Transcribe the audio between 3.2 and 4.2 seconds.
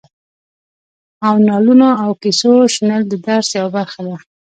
درس یوه برخه ده.